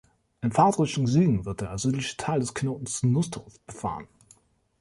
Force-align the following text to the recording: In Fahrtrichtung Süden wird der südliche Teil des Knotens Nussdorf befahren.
In 0.41 0.51
Fahrtrichtung 0.51 1.05
Süden 1.05 1.45
wird 1.45 1.61
der 1.61 1.77
südliche 1.77 2.17
Teil 2.17 2.39
des 2.39 2.55
Knotens 2.55 3.03
Nussdorf 3.03 3.59
befahren. 3.67 4.07